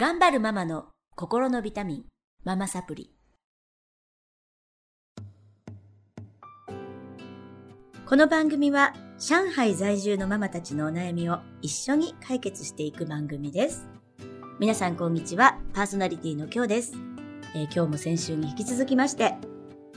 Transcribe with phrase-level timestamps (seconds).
[0.00, 2.04] 頑張るママの心のビタミン、
[2.44, 3.10] ママサプリ。
[8.06, 13.88] この番組は上海在住のママたちのお悩みを一緒に解決していく番組です。
[14.60, 16.92] 皆さんこんにちは、パーソナリティの今日です。
[17.56, 19.34] えー今日も先週に引き続きまして、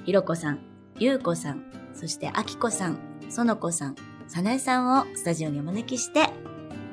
[0.04, 0.62] ひろこさん、
[0.98, 1.64] ゆうこさん、
[1.94, 2.98] そしてあきこさん、
[3.30, 3.96] そのこさん、
[4.26, 6.28] さなえさんをスタジオにお招きして、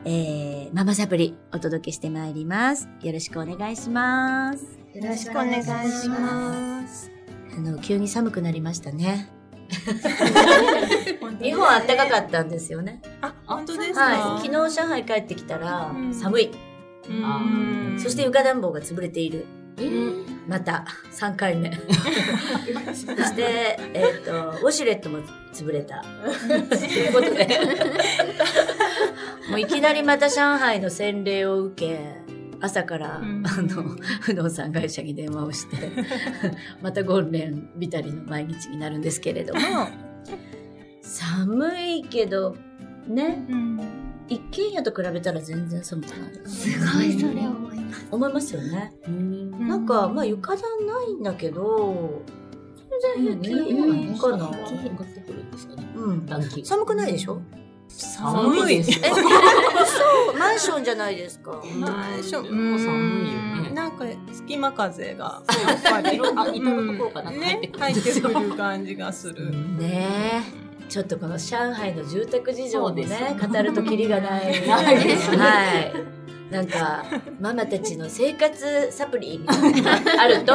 [0.04, 2.88] えー、ママサプリお届けしてまいります。
[3.02, 4.64] よろしくお願いします。
[4.94, 7.10] よろしくお願いします。
[7.56, 9.30] あの、急に寒くなりましたね。
[11.42, 13.02] 日本あったかかったんですよね。
[13.20, 14.00] あ、本当ですか？
[14.00, 14.46] はい。
[14.46, 16.50] 昨日上海帰ってきたらうん寒い。
[17.08, 19.46] うんそして床暖房が潰れている。
[19.78, 21.70] えーまた3回目。
[21.76, 25.18] そして、えっ、と、ウォシュレットも
[25.52, 26.02] 潰れた。
[26.70, 27.46] ということで、
[29.50, 32.00] もういきなりまた上海の洗礼を受け、
[32.60, 33.46] 朝から、うん。
[33.46, 35.76] あの、不動産会社に電話をして、
[36.80, 39.60] またゴールデンビタリの毎日になるんですけれども、
[41.02, 42.56] 寒いけど、
[43.06, 43.97] ね、うん
[44.28, 46.48] 一軒家と比べたら全然寒くない。
[46.48, 48.06] すごいそれ思います。
[48.10, 48.92] 思いますよね。
[49.08, 52.22] んなんか、まあ床暖ないんだけど、
[53.16, 54.46] 全然平気うんかな。
[54.48, 55.88] 平気上がってくるんですかね。
[55.94, 56.26] うん。
[56.26, 56.64] 暖気。
[56.64, 57.40] 寒くないでしょ？
[57.88, 58.90] 寒いです。
[59.02, 59.14] え、そ
[60.34, 61.62] う、マンションじゃないですか。
[61.78, 63.70] マンションもう寒いよね。
[63.74, 69.50] なんか隙間風がやっぱりあ至る所から入ってねくる入ってくる感じがする。
[69.78, 70.67] ねえ。
[70.88, 74.54] ちょっとこの上海の住宅事情もそうですね、語るとキリがない。
[74.66, 76.52] はい。
[76.52, 77.04] なんか、
[77.40, 80.54] ママたちの生活サプリみたいなのがあると、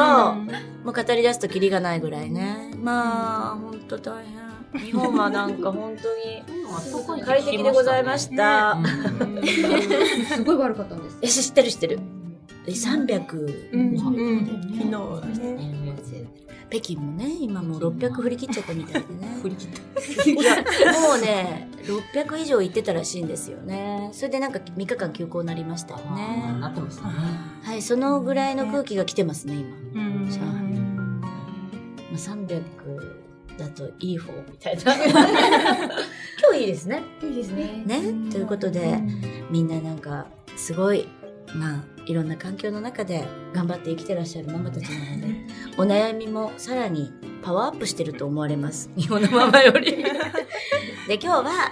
[0.84, 2.73] もう語り出すとキリがないぐらいね。
[2.81, 4.44] まあ、ほんと大変。
[4.80, 8.76] 日本はなんか本当に快適でございました。
[10.34, 11.17] すごい悪かったんです。
[11.22, 12.00] え、知ってる知ってる。
[12.66, 15.94] え300、うんうんうん昨日はね。
[16.70, 19.38] 北京もね、今もう600振り切っちゃったみたいでね。
[19.44, 19.81] 振り切った。
[20.99, 24.10] もうね、600以上行ってたらしいんですよね。
[24.11, 26.58] それでなんか3日間休校になりましたよね。
[26.60, 27.04] なってますね。
[27.61, 29.54] はい、そのぐらいの空気が来てますね、
[29.93, 30.04] 今。
[30.04, 30.73] うん上海
[32.14, 32.64] まあ、300
[33.58, 34.95] だといい方みたいな。
[34.95, 37.04] 今日いいですね。
[37.21, 37.83] いいですね。
[37.86, 38.02] ね。
[38.32, 38.99] ということで、
[39.52, 41.08] みんななんか、すごい、
[41.55, 45.27] まあ、いろんな環境の中で頑張って生きてらっしゃるママたちなので、
[45.77, 48.89] お悩みもさらにパワーアップしてると思われます。
[48.97, 49.91] 日本のママより。
[51.08, 51.71] で、今日は、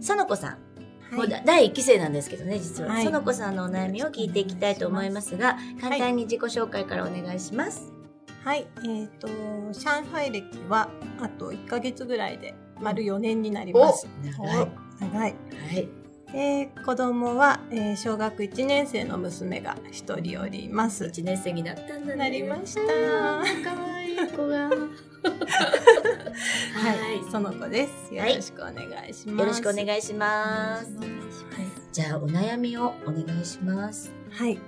[0.00, 0.72] 園子さん。
[1.14, 2.90] もうだ第1期生なんですけどね、実は。
[2.92, 7.92] はい園子さんのお悩みを聞いていきたいと思いますが、簡単に自己紹介からお願いします。
[8.44, 9.28] はい、えっ、と
[9.72, 10.88] 上海歴は
[11.20, 14.08] あと1ヶ月ぐらいで丸4年になります。
[14.20, 14.68] お長い
[15.00, 15.34] お長い。
[15.70, 16.01] はい。
[16.32, 21.04] で子供は、えー小学1年生の娘が一人おります。
[21.04, 22.16] 1年生になったんだね。
[22.16, 22.80] なりました。
[22.82, 23.44] かわ
[24.02, 24.70] いい子が。
[25.22, 25.34] はい、
[27.30, 28.12] その子です。
[28.14, 28.74] よろしくお願
[29.08, 29.38] いします。
[29.40, 30.96] よろしくお願いします。
[30.96, 31.08] はい。
[31.92, 34.10] じゃあ、お悩みをお願いします。
[34.30, 34.58] はい。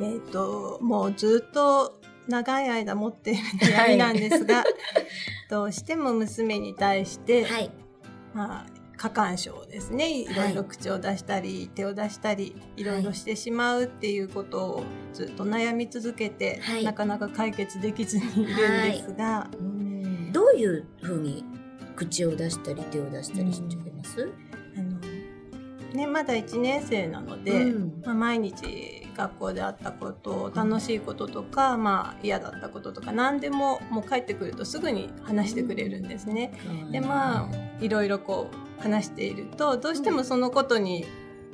[0.00, 1.98] えっ、と、もうずっと
[2.28, 4.64] 長い間持っている悩みなんですが、
[5.48, 7.70] どうしても娘に対して、はい。
[8.34, 8.66] まあ、
[8.98, 10.22] 過干渉ですね。
[10.22, 10.34] い。
[10.34, 14.82] ろいろ口を出したり、手を出したり、いろいろしてしまうっていうことを
[15.14, 16.84] ずっと悩み続けて、はい。
[16.84, 20.32] なかなか解決できずにいるんですが、うん。
[20.32, 21.44] どういうふうに
[21.96, 24.32] 口を出したり手を出したりしてます、あの、
[25.92, 28.02] ね、まだ1年生なので、うん。
[28.04, 36.52] まあ、毎日学校であったこと楽しいこととか、まあ、嫌だったこととか何でももう帰ってくるとすぐに話してくれるんですね。
[36.92, 41.04] でまあいろいろこう話しているとどうしてもそのことに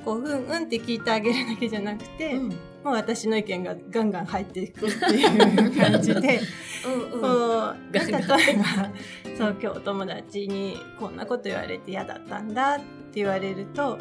[0.03, 2.49] こううんうんって聞いてあげるだけじゃなくて、うん。
[2.49, 6.39] もう私の意見がガンガン入っていくっていう感じで。
[6.39, 8.37] うんこう例えば
[9.35, 12.85] そう今日お友達にこんなこと言われて嫌だったんだって
[13.15, 13.97] 言われると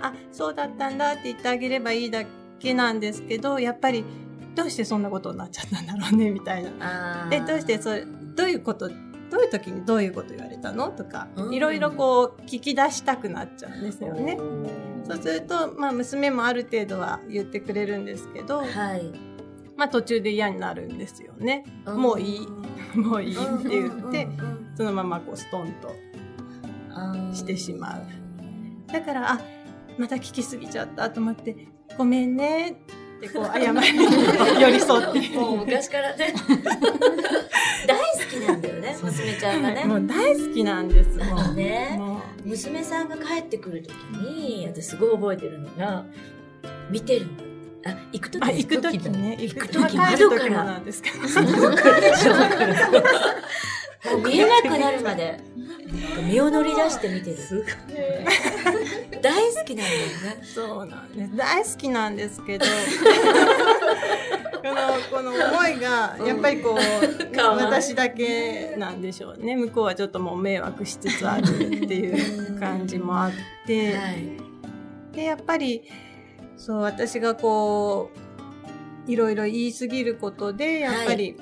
[0.00, 2.24] あそうだったんだって言ってあげればいいだ
[2.58, 4.04] けなんですけどやっぱり
[4.54, 7.26] どうしてそんなことになっちゃったんだろうねみたいな。
[7.30, 8.94] でどうしてそれどういうことど
[9.38, 10.90] ういう時にどういうこと言われたの？
[10.90, 14.38] とかうんいろいろこう聞き出したくなっちゃうんですよね。
[15.06, 18.64] そうすると、まあ、娘もある程度は言ってくれるんですけど、は
[18.96, 19.02] い。
[19.76, 21.64] まあ、途中で嫌になるんですよね。
[21.84, 22.48] もういい
[22.96, 24.28] もういいって言って、
[24.76, 25.94] そのままこうストンと
[27.34, 28.06] してしまう。
[28.90, 29.40] だから、あ、
[29.98, 31.56] また聞きすぎちゃったと思って、
[31.96, 32.74] ごめんねっ
[33.20, 35.36] てこう 謝りに寄り添って。
[35.36, 36.34] もう昔からね。
[37.86, 39.84] 大好きなんだよね、娘ちゃんがね。
[39.84, 41.56] もう大好きなんですもあのん。
[41.56, 46.04] ね、も娘さんが帰ってくるときに、私すごい覚えてるのが、
[46.90, 47.54] 見てるんだって。
[47.86, 49.36] あ、行くときあ、行くときね。
[49.38, 51.16] 行くとき時帰るときも窓からですけど。
[54.12, 55.40] もう見えなくなるまで、
[56.28, 57.36] 身を乗り出して見てる。
[59.22, 60.42] 大好きなんだよね。
[60.42, 61.36] そうなんです。
[61.36, 62.66] 大好きなんですけど、
[64.62, 64.74] この、
[65.10, 69.56] この思いが、やっぱりこう、かわいい私だけなんでしょうね。
[69.56, 73.30] 向こうはちょっともう迷惑しつつあるっていう感じもあっ
[73.66, 74.16] て、はい。
[75.12, 75.82] で、やっぱり、
[76.58, 78.10] そう、私がこ
[79.06, 81.36] う、いろいろ言いすぎることで、やっぱり、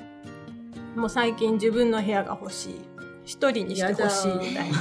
[0.95, 2.81] もう最近自分の部屋が欲しい。
[3.25, 4.77] 一人にしてほしいみたいな。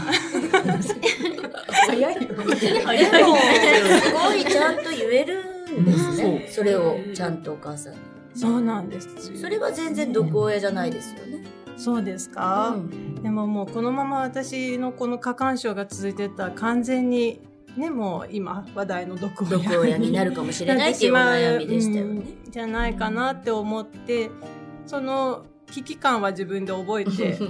[1.86, 2.20] 早いよ。
[2.20, 5.44] でも、すごいちゃんと言える
[5.80, 6.48] んですね。
[6.50, 7.98] それをちゃんとお母さんに。
[8.34, 9.40] そうなんです。
[9.40, 11.24] それは全然毒親じゃないですよ。
[11.26, 11.44] ね。
[11.76, 17.40] そうですか、うんでももうこのまま私のこの過干渉が続いてたら完全に
[17.76, 19.44] ねもう今話題の毒
[19.80, 22.06] 親になるかもしれないっていう悩みでしたよ。
[22.06, 22.22] ね。
[22.50, 24.30] じゃないかなって思って
[24.86, 27.36] その危機感は自分で覚えて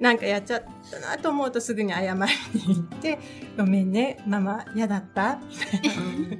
[0.00, 3.18] なんかやっちゃったなと思うとすぐに謝りに行って
[3.56, 5.90] 「ごめんねママ嫌だった?」みたいな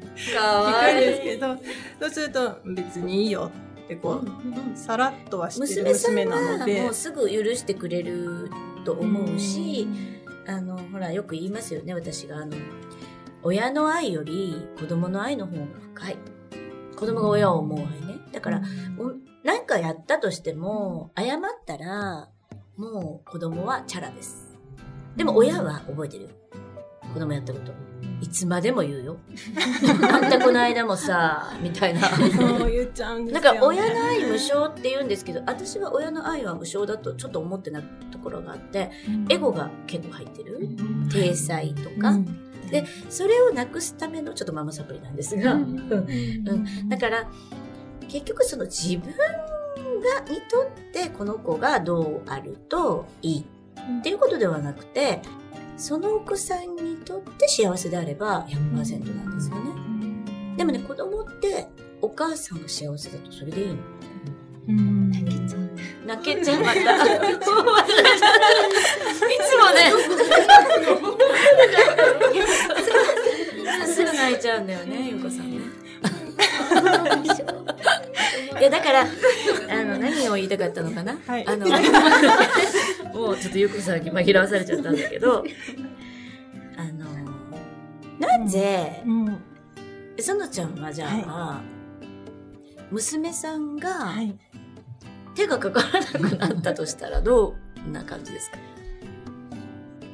[0.00, 1.28] か聞わくんですいい。
[1.30, 1.56] けど
[2.00, 3.50] そうすると「別にいいよ」
[3.84, 6.94] ってこうさらっとはしてる娘なのではもう。
[6.94, 8.50] すぐ許してくれる
[8.84, 9.86] と思うし、
[10.46, 12.38] あの、ほら、よく言いますよね、私が。
[12.38, 12.56] あの、
[13.44, 15.62] 親の愛より子供の愛の方が
[15.94, 16.16] 深い。
[16.96, 17.90] 子供が親を思う愛ね。
[18.32, 18.62] だから、
[18.98, 19.12] お
[19.44, 22.28] なんかやったとしても、謝ったら、
[22.76, 24.56] もう子供はチャラです。
[25.16, 26.30] でも親は覚えてるよ。
[27.12, 27.72] 子供やったこと。
[28.20, 29.16] いつまでも言うよ。
[30.10, 32.00] あんたこの間もさ、みたいな。
[32.08, 33.40] そう言っちゃうんですよ、ね。
[33.40, 38.90] なんか親の愛無償って言うんですけど、私は親の愛は無償だとちょっと思ってないところがあって、
[39.28, 40.68] エゴが結構入ってる。
[41.10, 42.14] 体裁とか。
[42.70, 47.28] で、それをなくすためのちょっとママサプリなんですが、うんだから、
[48.12, 49.16] 結局その自分が、
[50.30, 53.44] にとってこの子がどうあるといいっ
[54.02, 55.22] ていうことではなくて、
[55.78, 59.62] そのお子さんにとって幸せであれば100%なんですよね。
[60.58, 61.68] でもね、子供って
[62.02, 63.76] お母さんが幸せだとそれでいいの。
[64.68, 65.10] うん。
[66.06, 66.60] 泣けちゃう。
[66.60, 66.80] また。
[66.80, 66.84] い
[67.40, 67.64] つも
[69.70, 69.90] ね。
[73.86, 74.60] すぐ泣いちゃう。
[74.60, 75.22] んだよね、ゆう。
[75.22, 75.62] こさんね。
[78.58, 79.04] いや、だから、あ
[79.84, 81.46] の、何を言いたかったのかな、はい。
[81.46, 81.66] あの、
[83.14, 85.44] もうちょっとゆうこさんに紛らわされちゃったんだけど、
[86.76, 87.06] あの、
[88.18, 89.42] なぜ、うん
[90.20, 91.60] そのちゃんはじゃあ、
[92.90, 94.36] 娘さんがはい。
[95.34, 97.56] 手がかからなくなったとしたらど
[97.88, 98.58] んな感じですか？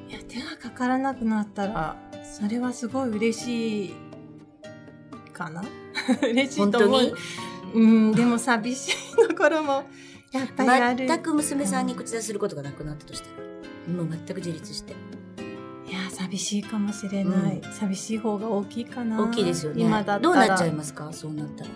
[0.09, 3.95] いや手がかからなくなったらそれはすごい嬉しい
[5.33, 5.65] かな？
[6.23, 7.03] 嬉しい本当と思う。
[7.03, 7.15] に？
[7.75, 7.81] う
[8.11, 9.85] んでも寂しいところも
[10.33, 11.07] やっぱりある。
[11.07, 14.93] 全く娘さんに口出しすることがなくなったとしたらもう全く自立して。
[14.93, 19.23] いや寂しいかもしれない、寂しい方が大きいかな。
[19.23, 19.83] 大きいですよね。
[19.83, 21.11] 今だどうなっちゃいますか？
[21.13, 21.71] そうなったら。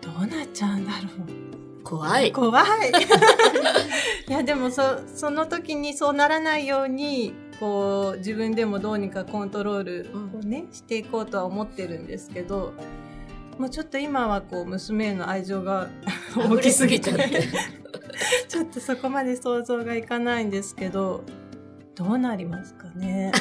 [0.00, 1.84] どうなっちゃうんだろう。
[1.84, 2.32] 怖い。
[2.32, 2.90] 怖 い
[4.28, 4.82] いやでもそ
[5.14, 12.72] その時にそうならないようにこう自分でもどうにかコントロールをね、していこうとは思ってるんですけど
[13.58, 15.88] もうちょっと今はこう娘への愛情が
[16.36, 17.48] 大きすぎちゃって。
[18.48, 21.22] ちょっとそこまで想像がいかないんですけど
[21.94, 23.32] どうなりますかね。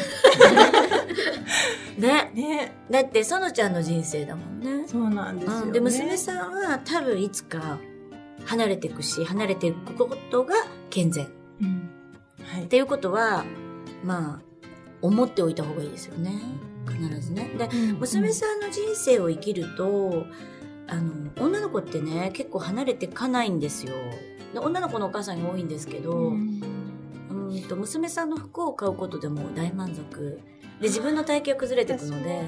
[1.97, 2.31] ね。
[2.33, 2.71] ね。
[2.89, 4.87] だって園ちゃんの人生だもんね。
[4.87, 7.79] そうなんですよね、うん、で娘さんは多分いつか
[8.45, 10.55] 離れていくし離れていくことが
[10.89, 11.27] 健全。
[11.61, 11.89] うん。
[12.43, 12.63] はい。
[12.63, 13.45] っていうことは
[14.03, 14.47] まあ
[15.01, 16.31] 思っておいた方がいいですよね
[16.87, 17.51] 必ずね。
[17.57, 20.25] で娘さんの人生を生きると
[20.87, 23.93] あの女の子ってね結構離れてかないんですよ。
[24.53, 26.61] で女の子のお母さんが多いんですけど、うん。
[27.29, 30.39] うんと娘さんの服を買うことでも大満足。
[30.79, 32.43] で自分の体型が崩れていくので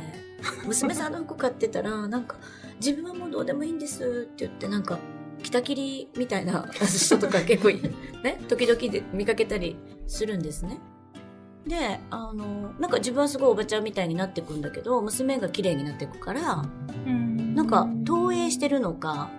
[0.66, 2.38] 娘さんの服買ってたらなんか
[2.80, 5.00] 自分はもうどうでもいいんですって言ってなんか
[5.42, 7.82] 着きりみたいな人とか結構い。
[8.24, 8.40] ね？
[8.48, 10.80] 時々で見かけたりするんですね
[11.68, 16.64] であのなんか自分はすごいおばちゃんみたいになっていくんだけど娘が綺麗になっていくから
[17.06, 17.54] うん。
[17.56, 19.30] なんか投影してるのか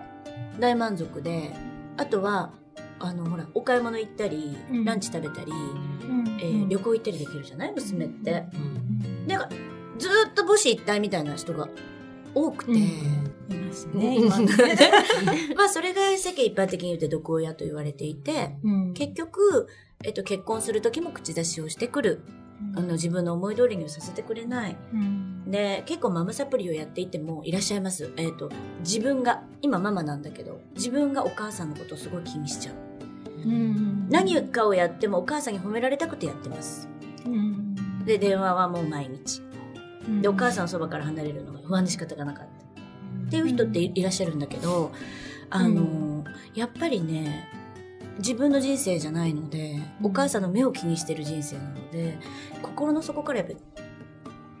[0.59, 1.51] 大満足で
[1.97, 2.51] あとは
[2.99, 4.85] あのほらお買い物行ったりうん。
[4.85, 6.37] ランチ食べたり、うん。
[6.39, 7.73] えー旅行行ったりできるじゃない？
[7.73, 8.45] 娘って。
[8.53, 9.27] うん。
[9.27, 9.49] なんか
[9.97, 11.67] ずーっと母子一体みたいな人が
[12.33, 14.17] 多くて、うんいますね
[15.55, 19.67] まあそれが世間一般的に言って毒親と言われていて、うん結局、
[20.03, 22.21] えっと、結婚する時も口出しをしてくる。
[22.75, 24.77] あの自分の思い通りにはさせてくれない。
[24.93, 28.11] うんで、結構ママサプリをやっていてもいらっしゃいます。
[28.15, 32.75] えっ、と、自分が、今ママなんだけど、自分がお母さんのことをすごい気にしちゃう。
[33.43, 36.87] うん何かをやってもお母さんに褒められたくてやってます。
[37.25, 39.41] うんで、電話はもう毎日。
[40.21, 42.60] で、お母さんんのそばから離れるのが不安で仕方がなかった。
[43.31, 44.91] っていう人っていいらっしゃるんだけど、
[45.49, 47.47] あの、やっぱりね、
[48.17, 50.07] 自分の人生じゃないので、うん。
[50.07, 52.19] お母さんの目を気にしてる人生なので、
[52.61, 53.59] 心の底からやっぱり、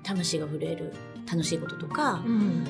[0.03, 0.93] 魂が震える
[1.29, 2.65] 楽しいこととか、うん。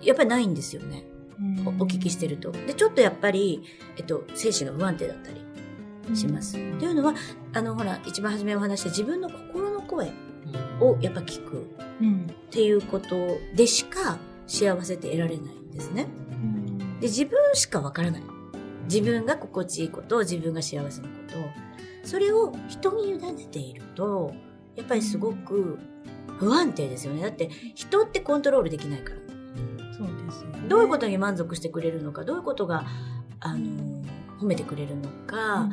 [0.00, 1.04] やっぱりないんですよね。
[1.40, 1.68] うん。
[1.80, 2.52] おお聞きしてると。
[2.52, 3.64] で、ちょっとやっぱり、
[3.96, 6.56] えっと、精神が不安定だったりします。
[6.56, 7.14] っていうのは、
[7.52, 10.12] あの、ほら、一番初めお話した自分の心の声
[10.80, 12.26] をやっぱ聞くうん。
[12.30, 13.16] っていうこと
[13.56, 16.06] でしか幸せって得られないんですね。
[16.32, 18.22] うんで、自分しかわからない。
[18.84, 21.14] 自分が心地いいこと、自分が幸せなこ
[22.02, 22.08] と。
[22.08, 24.32] それを人に委ねていると、
[24.76, 25.78] やっぱりすごく
[26.38, 27.22] 不安定ですよね。
[27.22, 29.16] だって人ってコントロールできないから。
[29.96, 32.84] そうですよねどういうことに満足してくれるのか、どういうことが、
[33.40, 34.02] あの、
[34.40, 35.68] 褒めてくれるのか、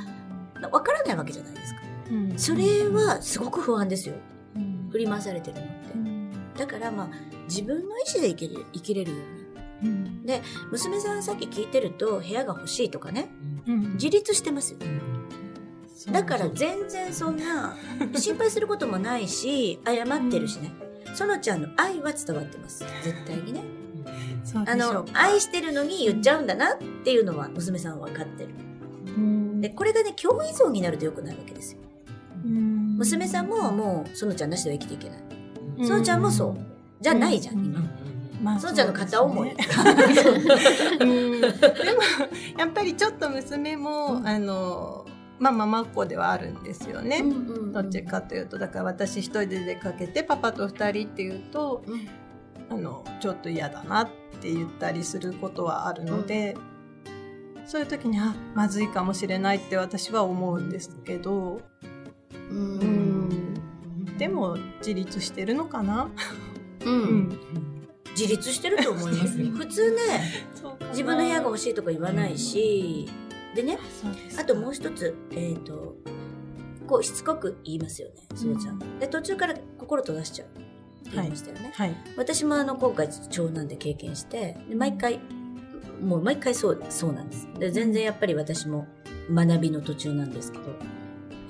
[0.72, 1.82] わからないわけじゃないですか。
[2.12, 4.16] うんそれはすごく不安ですよ。
[4.56, 6.21] うん振り回されてるのって。
[6.58, 7.10] だからまあ、
[7.46, 9.42] 自分の意思で生きれ生きれるように。
[9.84, 10.12] うん
[10.72, 13.30] 娘さんさっき聞いてると、部屋が欲しいとかね、
[13.68, 14.80] うん自立してますよ。
[16.12, 17.76] だから全然そんな、
[18.16, 20.72] 心配することもないし、謝ってるしね。
[21.14, 22.86] そのちゃんの愛は伝わってます。
[23.04, 23.64] 絶対にね。
[24.66, 28.50] あの愛してるのに言っちゃうんだなっていうのは娘さんは分かってる。
[29.06, 31.80] うんで、これがね、共依存になると良くないわけですよ。
[32.46, 35.20] うん娘さんももう、そのちゃんなしでは生きていけない。
[35.82, 35.88] うん。
[35.88, 36.58] そのちゃんもそう。
[37.02, 37.66] じゃないじゃん、うん。
[37.66, 37.82] 今。
[38.42, 39.50] まあそのちゃんの片思い。
[39.56, 41.14] でも
[42.58, 45.06] やっぱりちょっと娘も、あの
[45.40, 47.24] まあママっ子ではあるんですよね、
[47.74, 48.58] どっちかというと。
[48.58, 52.08] だから私一人で出かけてパパと二人っていうと、うん。
[52.72, 54.10] あのちょっと嫌だなっ
[54.40, 56.56] て言ったりすることはあるので、
[57.66, 61.62] そういう時にあまずいかもしれないって私は思うんですけど、
[62.50, 63.11] ううん
[64.18, 66.10] でも自立してるのかな、
[66.86, 67.30] うん。
[68.12, 69.38] 自立してると思います。
[69.44, 69.98] 普通ね、
[70.90, 73.10] 自分の部屋が欲しいとか言わないし、
[73.56, 75.96] でね、そうですかあともう一つ、えっ、と、
[76.88, 79.00] こうしつこく言いますよね、そうちゃん。
[79.00, 80.62] で、途中から心閉ざしちゃうっ
[81.04, 81.72] て言いましたよね。
[81.76, 85.20] はい私もあの、今回長男で経験して、で毎回、
[86.02, 87.48] もう毎回そう、そうなんです。
[87.60, 88.88] で、全然やっぱり私も
[89.34, 90.64] 学びの途中なんですけど、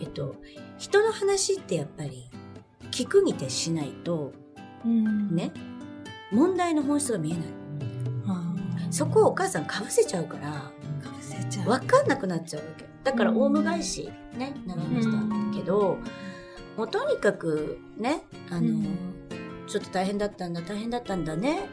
[0.01, 0.36] えっと、
[0.77, 2.30] 人の話ってやっぱり、
[3.01, 4.31] 聞くに徹しないと、
[4.86, 5.36] うん。
[5.36, 5.51] ね、
[6.31, 7.43] 問題の本質が見えない。
[8.27, 8.91] あー。
[8.91, 10.72] そこをお母さんかぶせちゃうから、か
[11.17, 11.70] ぶせちゃう。
[11.70, 12.86] わかんなくなっちゃうわけ。
[13.03, 15.98] だから、オウム返し、ね、習いましたけど、
[16.77, 18.86] もうとにかく、ね、あの、うん。
[19.65, 21.67] ちょっと大変だったんだ、大変だったんだね。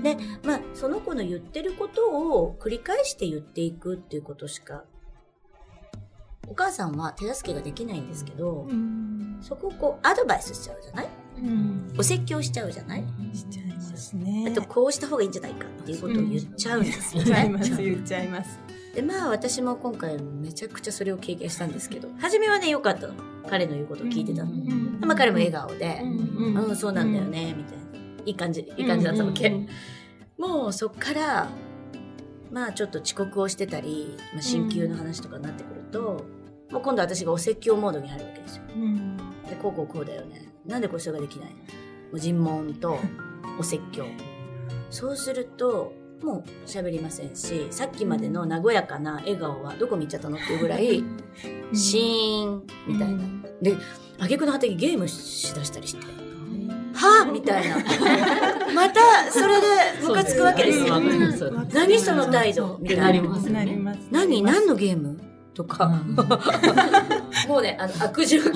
[0.00, 4.84] で、まあ、その子の言ってることを繰り返して言っていくっていうことしか、
[6.48, 9.38] お母さんは手助けができないんですけど、うん。
[9.40, 11.08] そこをこう、アドバイスしちゃうじゃない？
[11.38, 11.94] うん。
[11.98, 13.04] お説教しちゃうじゃない？
[13.32, 14.46] しちゃいますね。
[14.48, 17.58] あと、こうした方がいいんじゃないかっていうことを言っちゃうんですよ言っちゃいね。
[17.58, 18.58] ます言っちゃいます。
[18.94, 23.14] で、まあ私も今回めちゃくちゃそれを経験したんですけど、初めはね、良かったの。
[23.48, 24.52] 彼の言うことを聞いてたの。
[24.52, 25.00] うん。
[25.00, 26.68] でまあ彼も笑顔で、うん。
[26.68, 27.84] うん、そうなんだよね、みたいな。
[28.24, 29.48] いい感じ、いい感じだったわけ。
[29.48, 29.68] うん。
[30.38, 31.48] もうそっから、
[32.50, 36.24] まあちょっと遅刻をしてたり、まあ進級の話とかになってくると、
[36.74, 38.62] もう今度私がお説教モードに入るわけですよ。
[38.76, 39.16] うん
[39.48, 40.48] で、こうこうこうだよね。
[40.66, 41.56] なんでこうしたができないの？
[41.56, 41.62] も
[42.14, 42.98] う尋問と
[43.58, 44.04] お説教。
[44.90, 51.04] そうすると、もう喋りませんし、さっきまでの和やかな笑顔はどこ見ちゃったのっていうぐらい、
[51.72, 53.22] シーンみたいな。
[53.62, 53.76] で、
[54.18, 56.02] 挙句の果てにゲームしだしたりして、
[56.94, 57.76] はぁみたいな。
[58.74, 59.66] また、それで
[60.08, 60.96] ムカつくわけですよ。
[60.96, 62.78] うんうん何その態度？
[62.80, 63.04] みたいな。
[63.04, 64.42] なりますなります何？
[64.42, 65.18] 何のゲーム？
[65.54, 65.88] とか。
[67.48, 68.52] もうね、あの、悪循環。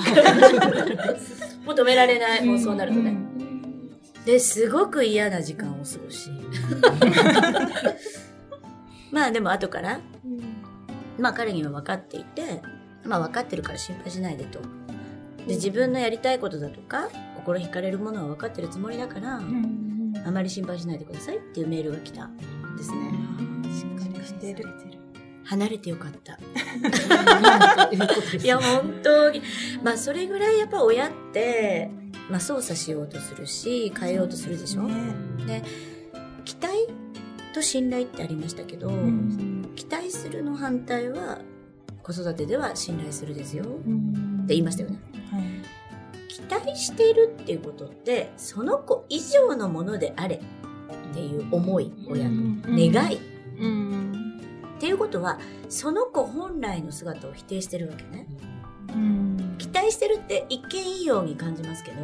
[1.65, 2.45] もう止められない。
[2.45, 3.17] もうそうなるとね。
[4.25, 6.29] で、すごく嫌な時間を過ごし。
[9.11, 9.99] まあでも後から、
[11.17, 12.61] まあ彼には分かっていて、
[13.03, 14.59] まあ分かってるから心配しないでと。
[15.47, 19.89] で、自分のやりたいことだとか、心惹かれるものは分かってるつもりだから、うん
[20.25, 22.35] あまり心配しないでくださいっていうメールが来たん
[22.77, 23.11] ですね。
[23.71, 24.65] しっかりしてる
[25.49, 26.37] 離れてよかった。
[27.91, 29.41] いや、本当に。
[29.83, 31.89] まあ、それぐらいやっぱ親って、
[32.29, 35.63] まあ、操作しようとするし、変えようとするでしょ、ね
[36.45, 36.87] 期待
[37.53, 41.39] と信頼ってありましたけど、うん期待するの反対は、
[42.03, 43.63] 子育てでは信頼するですよ。
[43.63, 44.99] ってうん言いましたよね。
[45.31, 45.69] はい
[46.49, 53.19] 待してるっていうことって、その子以上のものであれっていう思い、親の願い。
[53.59, 53.88] うん。
[54.79, 58.27] っていうことは、その子本来の姿を否定してるわけね。
[58.93, 59.55] うん。
[59.57, 61.97] 期待してるって一見いいように感じますけど、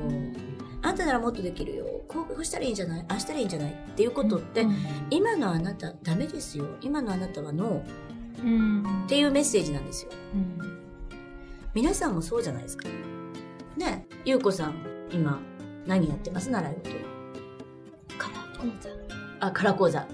[0.81, 1.85] あんたならもっとできるよ。
[2.09, 3.05] こうしたらいいんじゃない？
[3.07, 3.71] ああしたらいいんじゃない？
[3.71, 4.67] っていうことって、
[5.09, 6.67] 今のあなたダメですよ。
[6.81, 9.05] 今のあなたはノーうん。
[9.05, 10.11] っていうメッセージなんですよ。
[10.33, 10.77] うん。
[11.73, 12.89] 皆さんもそうじゃないですか。
[13.77, 14.75] ねえ、ゆうこさん、
[15.11, 15.39] 今、
[15.87, 16.51] 何やってます？
[16.51, 16.89] 習い事。
[18.17, 18.89] カラー講座。
[19.39, 20.05] あ、カラー講座。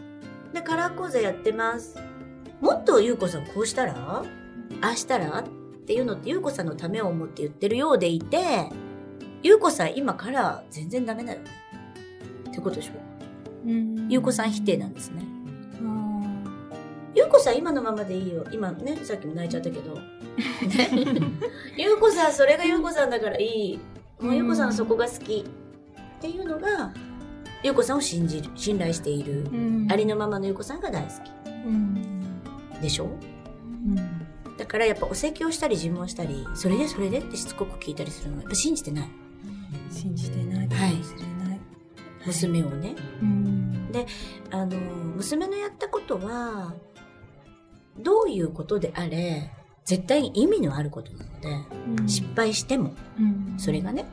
[0.53, 1.97] で、カラー講座やってます。
[2.61, 3.93] もっとゆうこさんこうしたら？
[3.97, 4.23] あ
[4.81, 5.39] あしたら？
[5.39, 5.43] っ
[5.85, 8.69] ていうのってゆうこさんのためを思って言ってるようでいて、
[9.43, 11.45] ゆうこさん今カラー全然ダメだよね。
[12.49, 12.91] ってことでしょ？
[13.65, 15.23] うんゆうこさん否定なんですね。
[15.83, 16.31] あ
[17.15, 18.45] ゆうこさん今のままでいいよ。
[18.51, 19.95] 今ね、さっきも泣いちゃったけど。
[19.95, 20.01] ね。
[21.77, 23.79] ゆうこさんそれがゆうこさんだからいい。
[24.23, 25.43] もうゆうこさんはそこが好き。
[25.43, 26.93] っていうのが、
[27.63, 29.49] ゆうこさんを信じる、信頼している
[29.89, 31.09] ありのままのゆうこさんが大好
[31.65, 32.20] うん。
[32.20, 32.20] き。
[32.81, 33.05] でしょ？
[33.05, 33.95] うん。
[34.57, 39.09] だからやっぱお説教したり尋問したり、それでそれでってしつこく聞いたりするのはやっぱ信じてない。
[39.89, 41.59] 信じてないかもしれない。
[42.25, 42.95] 娘をね。
[43.21, 43.91] うん。
[44.51, 44.77] あの、
[45.15, 46.73] 娘のやったことは、
[47.99, 49.51] どういうことであれ、
[49.83, 51.49] 絶対に意味のあることなので、
[51.97, 54.05] うん失敗しても、うんそれがね、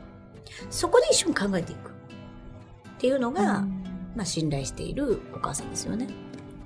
[0.69, 1.89] そこで一緒に考えていく。
[1.89, 1.93] っ
[2.97, 3.83] ていうのが、うん
[4.15, 6.07] まあ信頼しているお母さんですよね。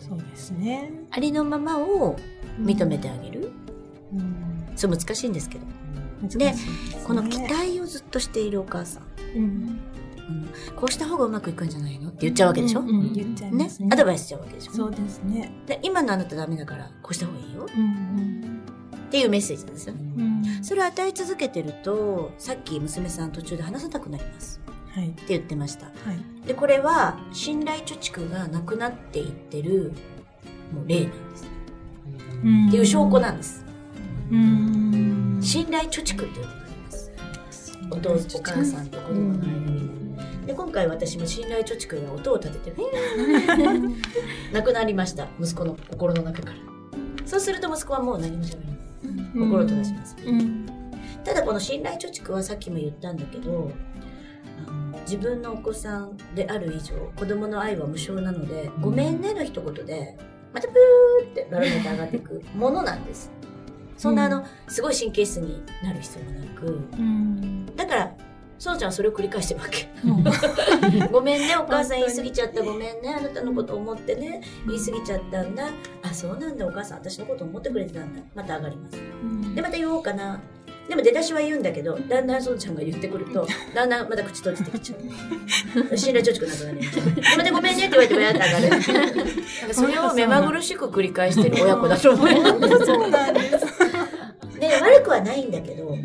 [0.07, 0.91] そうですね。
[1.11, 2.17] ありのままを
[2.59, 3.51] 認めてあげる。
[4.13, 4.35] うん。
[4.75, 5.65] そう難しいんですけど。
[6.39, 6.53] で
[7.05, 9.03] この期待をずっとしているお母さん。
[9.35, 9.43] うん。
[9.43, 9.79] うん
[10.77, 12.07] こうした方がうまくいくんじゃないの？
[12.07, 13.89] って言っちゃうわけでしょ、うんうん言っちゃいまねすね。
[13.91, 14.71] アドバイスしちゃうわけでしょ？
[14.73, 15.51] そうですね。
[15.65, 18.61] で今のあなたダメだからこうした方がいいようん
[18.95, 20.63] っていうメッセージなんですよね。
[20.63, 24.62] それを与え続けてると、さっき娘さん途中で話さなくなりますはい。
[25.01, 25.85] って言ってました。
[25.85, 25.91] は
[26.43, 26.47] い。
[26.47, 29.93] で、これは信頼貯蓄がなくなっていってる、
[30.73, 31.47] もう例なんです。
[32.43, 33.65] うんっていう証拠なんです。
[34.31, 35.39] うん。
[35.41, 36.39] 信頼貯蓄って言って
[36.85, 37.11] ます。
[37.89, 40.43] お父お母さんと子供の間にね。
[40.47, 42.81] で、今回私も信頼貯蓄が音を立てて、
[44.51, 45.27] なくなりました。
[45.39, 46.57] 息子の心の中から。
[47.25, 48.73] そうすると息子はもう何も喋らない。
[49.33, 50.15] 心閉ざします。
[50.25, 50.65] うん。
[51.23, 53.71] ただこの信頼貯蓄はさっきも言ったんだけど
[55.03, 60.17] 自分のお子さんである以上子供の愛は無償なので「ごめんね」の一言で
[60.53, 63.31] またプーってバロメーター上がっていく ものなんです。
[63.97, 66.65] そんなあのすごい神経質になる必要もなく。
[66.65, 67.65] うん。
[67.75, 68.15] だから
[68.59, 69.89] そのちゃんはそれを繰り返してるわけ。
[70.05, 70.23] うん。
[71.11, 72.63] ごめんねお母さん言い過ぎちゃった。
[72.63, 74.41] ごめんねあなたのこと思ってね。
[74.67, 75.69] 言い過ぎちゃったんだ。
[76.01, 78.21] あそうなんだお母さん私のこと思ってくれてたんだ。
[78.35, 78.97] また上がります。
[79.55, 80.39] でまた言おうかな
[80.87, 85.97] でも出だしは言うんだけどだんだんそうちゃんが言ってくると だんだんまた口閉じてきちゃう。
[85.97, 87.15] 信頼貯蓄なくなる。
[87.15, 88.43] でまたごめんねって言われてもやんか
[89.73, 93.65] それを目まぐるしく繰り返してる親子だと思いますそうなんです。
[94.59, 95.97] で悪くはないんだけど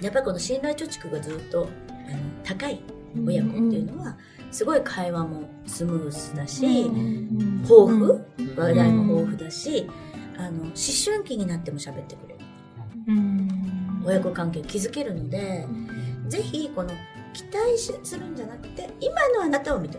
[0.00, 2.80] やっぱりこの信頼貯蓄がずっとあの高い
[3.26, 4.16] 親子っていうのは
[4.50, 7.62] すごい会話もスムーズだし、うん。
[7.62, 8.20] 豊富？
[8.56, 9.90] 話題も豊富だし、
[10.36, 10.72] あの思
[11.04, 12.40] 春期になっても喋ってくれる。
[13.08, 13.73] うん。
[14.04, 15.66] 親子関係を築けるので、
[16.28, 16.90] ぜひこの
[17.32, 19.98] 期待しするんじゃなくて今のあなたを認める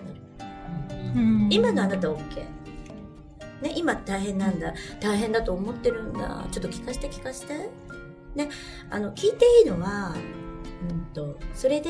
[1.15, 1.47] うん。
[1.51, 2.17] 今のあなた OK、
[3.61, 4.73] ね、今大変なんだ。
[4.99, 6.47] 大変だと思ってるんだ。
[6.51, 7.53] ちょっと聞かせて聞かせて。
[8.35, 8.49] ね
[8.89, 10.13] あの聞いていいのは
[10.89, 11.89] うんとそれで？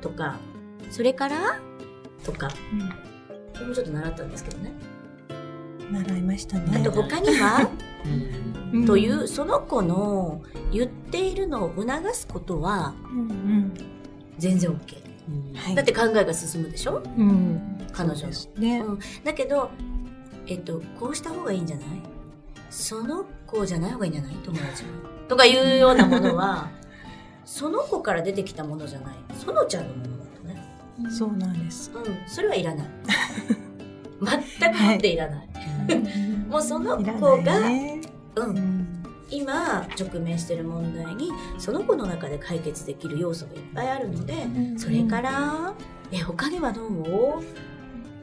[0.00, 0.38] とか
[0.90, 1.60] それから？
[2.24, 2.48] とか。
[2.48, 2.54] こ
[3.60, 4.72] れもちょっと習ったんですけどね
[5.90, 6.78] 習いましたね。
[6.78, 7.68] あと他には
[8.72, 13.74] うんというその子の言っているのを促すことはうん
[14.38, 15.56] 全然 OK うん。
[15.56, 15.74] はい。
[15.74, 17.02] だって考えが進むでしょ？
[17.04, 17.60] うん。
[17.92, 18.80] 彼女のですね。
[18.80, 19.70] うん、だけど、
[20.46, 21.86] えっと、こうした方がいいんじゃない？
[22.70, 24.34] その子じゃない方がいいんじゃない？
[24.36, 24.88] 友達は。
[25.28, 26.70] とかいうようなものは、
[27.44, 29.16] その子から出てきたものじゃない。
[29.44, 31.10] そのちゃんのものだとね。
[31.10, 31.90] そうなんです。
[31.94, 32.86] うん、それはいらない。
[34.58, 35.48] 全くもっていらない。
[36.48, 37.02] もうその子
[37.42, 38.00] が、ないね。
[38.36, 38.86] う、うんん。
[39.30, 44.34] 今直面してる問題に、その子の中で解決できる要素がいっぱいあるので、
[44.76, 45.74] それから、
[46.10, 47.40] え、他にはどう？
[47.40, 47.44] っ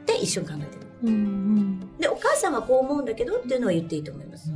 [0.05, 0.87] て一緒に考えてる。
[1.03, 4.51] うんで、お母さんはこう思うんだけどっていうのは言っていいと思います。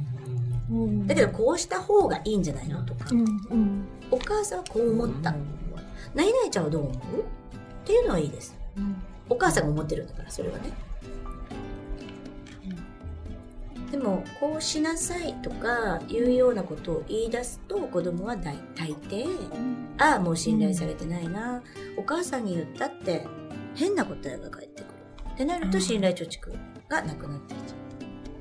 [0.70, 1.08] うん。
[1.08, 3.24] だけど、こうした方がいいんじゃないのとかう、んう
[3.56, 5.34] んお母さんはこう思った。
[6.14, 6.96] 何々ちゃんはどう思う？
[6.96, 6.98] っ
[7.86, 8.58] ていうのはいいです。
[9.30, 10.74] お母さんが思ってるんだから、それはね。
[13.92, 19.26] でも、こうしなさいとかいうようなことを言い出すと、子供は大大抵、
[19.98, 21.62] ああ、もう信頼されてないな。
[21.98, 23.28] お母さんに言ったって
[23.76, 24.92] 変な答えが返ってくる。
[25.34, 27.76] ってなると信頼貯蓄がなくなってきちゃ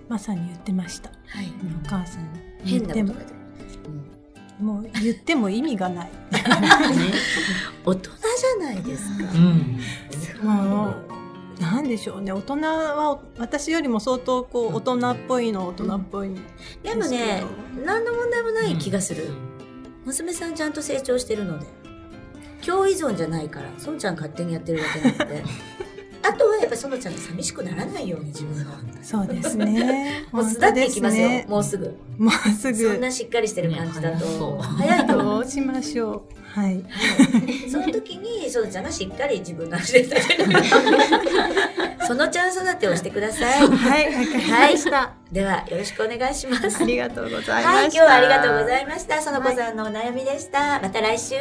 [0.08, 1.10] まさに言ってました。
[1.10, 1.12] う。
[1.26, 1.46] はい。
[1.84, 3.40] お母さんに変言ってもなことが出る。
[3.86, 4.10] うん
[4.60, 6.10] もう言っても意味がない。
[7.84, 9.24] 大人じゃないですか。
[9.32, 9.80] うん。
[11.60, 12.32] もう、なんでしょうね。
[12.32, 16.34] 大人は、私よりも相当こう、大人っぽいの大人っぽい。
[16.82, 17.44] でもね、
[17.84, 19.28] 何の問題もない気がする。
[20.04, 21.66] 娘さんちゃんと成長してるので。
[22.66, 25.44] 今日依存じゃないから、そのちゃん勝手にやってるだけなので。
[26.22, 28.70] あとはやっぱそのちゃんが寂しくならないように自分が。
[29.02, 30.26] そうですね。
[30.32, 31.96] もう巣立っていきますよ、もうすぐ。
[32.18, 32.92] もうすぐ。
[32.92, 35.18] そんなしっかりしてる感じだと、ね早いと。
[35.18, 36.60] どうしましょう。
[36.60, 36.84] はい。
[37.70, 40.46] その時に、そのちゃんがしっかり自分の足で立てる。
[42.06, 43.68] そのちゃん育てをしてください。
[43.68, 45.12] はい、わかりました。
[45.30, 46.84] では、よろしくお願いしますあ。
[46.84, 47.52] りがとうございました。
[47.54, 49.20] はい、今日はありがとうございいました。
[49.22, 50.80] その子さんのお悩みでした。
[50.80, 51.36] また来週。
[51.36, 51.38] あ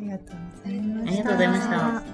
[0.00, 1.08] りがとうございました。
[1.08, 1.60] ありがとうございま
[2.00, 2.13] した